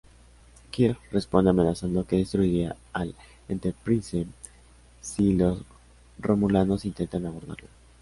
Kirk 0.71 0.97
responde 1.11 1.51
amenazando 1.51 2.07
que 2.07 2.15
destruirá 2.15 2.75
al 2.91 3.13
"Enterprise" 3.47 4.25
si 4.99 5.33
los 5.35 5.59
romulanos 6.17 6.85
intentan 6.85 7.27
abordarlo. 7.27 7.67